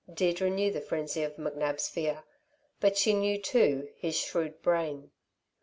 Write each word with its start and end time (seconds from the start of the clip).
Deirdre 0.11 0.49
knew 0.49 0.71
the 0.71 0.81
frenzy 0.81 1.21
of 1.21 1.35
McNab's 1.35 1.87
fear; 1.87 2.23
but 2.79 2.97
she 2.97 3.13
knew, 3.13 3.39
too, 3.39 3.87
his 3.95 4.17
shrewd 4.17 4.59
brain. 4.63 5.11